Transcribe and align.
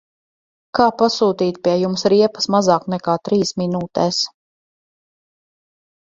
Kā 0.77 0.85
pasūtīt 1.01 1.57
pie 1.67 1.73
jums 1.81 2.05
riepas 2.13 2.49
mazāk 2.55 2.87
nekā 2.93 3.15
trīs 3.29 3.51
minūtēs? 3.63 4.23